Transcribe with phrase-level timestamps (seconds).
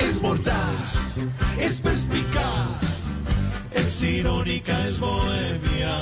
[0.00, 1.18] Es mordaz,
[1.56, 2.80] es perspicaz,
[3.70, 5.94] es irónica, es bohemia.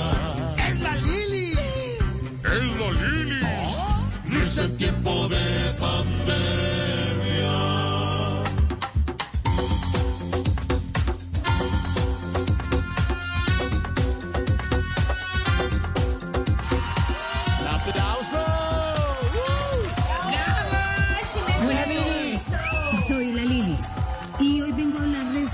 [0.67, 1.53] Es la Lili.
[2.43, 3.39] Es la Lili.
[4.25, 5.58] Risa en tiempo de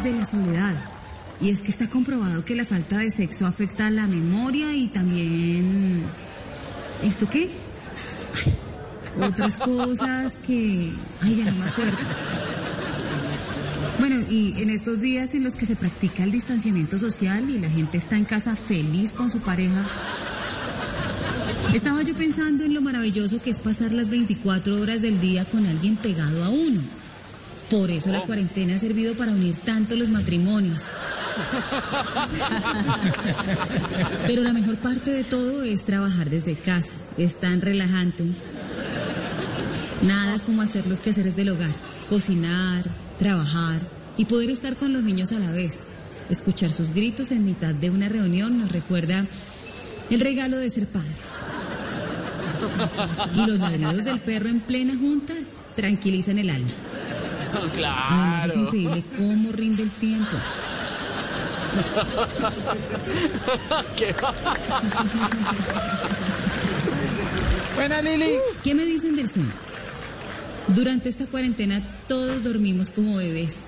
[0.05, 0.75] de la soledad.
[1.41, 4.87] Y es que está comprobado que la falta de sexo afecta a la memoria y
[4.87, 6.03] también...
[7.03, 7.49] ¿Esto qué?
[9.19, 10.91] Otras cosas que...
[11.21, 11.97] Ay, ya no me acuerdo.
[13.99, 17.69] Bueno, y en estos días en los que se practica el distanciamiento social y la
[17.69, 19.85] gente está en casa feliz con su pareja,
[21.73, 25.65] estaba yo pensando en lo maravilloso que es pasar las 24 horas del día con
[25.65, 26.81] alguien pegado a uno.
[27.69, 30.83] Por eso la cuarentena ha servido para unir tanto los matrimonios.
[34.27, 36.93] Pero la mejor parte de todo es trabajar desde casa.
[37.17, 38.23] Es tan relajante.
[40.03, 41.73] Nada como hacer los quehaceres del hogar.
[42.07, 42.85] Cocinar,
[43.17, 43.79] trabajar
[44.17, 45.83] y poder estar con los niños a la vez.
[46.29, 49.25] Escuchar sus gritos en mitad de una reunión nos recuerda
[50.09, 51.33] el regalo de ser padres.
[53.33, 55.33] Y los ladridos del perro en plena junta
[55.75, 56.69] tranquilizan el alma.
[57.53, 58.61] Además es Claro.
[58.65, 60.37] increíble cómo rinde el tiempo.
[63.97, 64.15] ¿Qué?
[67.75, 68.31] Buena Lili.
[68.63, 69.51] ¿Qué me dicen del sueño?
[70.67, 73.65] Durante esta cuarentena todos dormimos como bebés.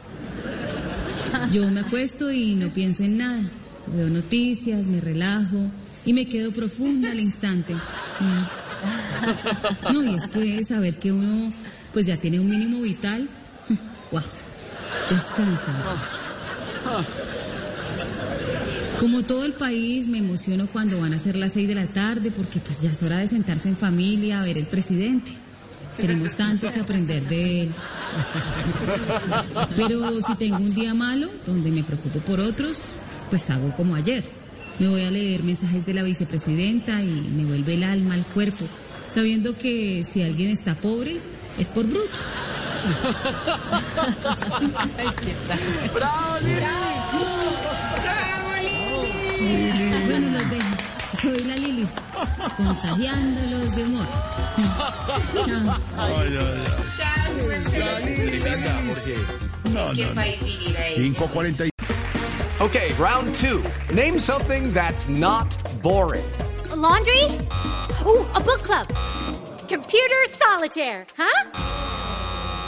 [1.52, 3.42] Yo me acuesto y no pienso en nada.
[3.88, 5.70] Veo noticias, me relajo
[6.06, 7.74] y me quedo profunda al instante.
[7.74, 9.94] Mm.
[9.94, 11.52] No, y es que saber que uno
[11.94, 13.28] pues ya tiene un mínimo vital,
[14.12, 14.22] wow,
[15.10, 15.72] descansa.
[19.00, 22.32] Como todo el país, me emociono cuando van a ser las seis de la tarde
[22.32, 25.32] porque pues ya es hora de sentarse en familia a ver el presidente.
[25.98, 27.72] Tenemos tanto que aprender de él.
[29.76, 32.80] Pero si tengo un día malo, donde me preocupo por otros,
[33.30, 34.24] pues hago como ayer.
[34.80, 38.66] Me voy a leer mensajes de la vicepresidenta y me vuelve el alma al cuerpo,
[39.12, 41.20] sabiendo que si alguien está pobre,
[41.58, 42.18] es por bruto.
[45.94, 46.62] ¡Bravo, Lili!
[50.08, 50.68] Bueno, los dejo.
[51.22, 51.94] Soy la Lilis,
[52.58, 54.06] contagiándolos de humor.
[55.34, 55.78] Chao.
[59.74, 60.22] No, no, no.
[60.96, 61.70] 540.
[62.60, 63.64] Okay, round two.
[63.94, 66.26] Name something that's not boring.
[66.76, 67.24] laundry?
[68.06, 68.88] Ooh, a book club.
[69.68, 71.87] Computer solitaire, huh?